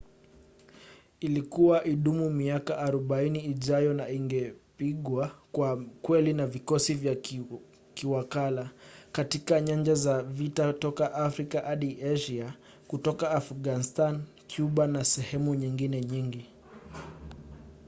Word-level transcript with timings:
ilikuwa 1.19 1.85
idumu 1.85 2.23
kwa 2.23 2.31
miaka 2.33 2.85
40 2.91 3.45
ijayo 3.51 3.93
na 3.93 4.09
ingepigwa 4.09 5.31
kwa 5.51 5.83
kweli 6.01 6.33
na 6.33 6.47
vikosi 6.47 6.93
vya 6.93 7.15
kiwakala 7.93 8.71
katika 9.11 9.61
nyanja 9.61 9.95
za 9.95 10.23
vita 10.23 10.73
toka 10.73 11.13
afrika 11.13 11.61
hadi 11.61 12.03
asia 12.03 12.53
katika 12.91 13.31
afghanistani 13.31 14.19
kuba 14.55 14.87
na 14.87 15.03
sehemu 15.03 15.55
nyingine 15.55 16.01
nyingi 16.03 16.45